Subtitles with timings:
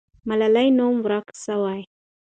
[0.27, 1.59] ملالۍ نوم ورک سو.